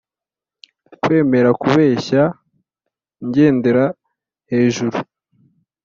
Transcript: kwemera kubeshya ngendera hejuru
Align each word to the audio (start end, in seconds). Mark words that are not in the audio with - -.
kwemera 1.01 1.49
kubeshya 1.61 2.21
ngendera 3.25 3.85
hejuru 4.51 4.97